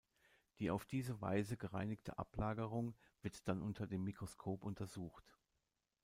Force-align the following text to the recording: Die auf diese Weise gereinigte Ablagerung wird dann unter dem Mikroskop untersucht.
Die 0.57 0.71
auf 0.71 0.83
diese 0.87 1.21
Weise 1.21 1.57
gereinigte 1.57 2.17
Ablagerung 2.17 2.95
wird 3.21 3.47
dann 3.47 3.61
unter 3.61 3.85
dem 3.85 4.03
Mikroskop 4.03 4.63
untersucht. 4.63 5.37